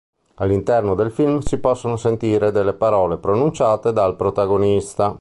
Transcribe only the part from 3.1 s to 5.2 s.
pronunciate dal protagonista.